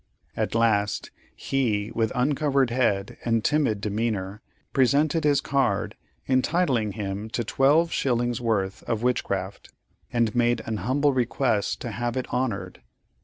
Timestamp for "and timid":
3.23-3.79